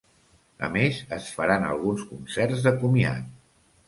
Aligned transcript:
A 0.67 0.69
més, 0.77 1.01
es 1.17 1.27
faran 1.39 1.65
alguns 1.73 2.05
concerts 2.13 2.65
de 2.69 2.73
comiat. 2.85 3.29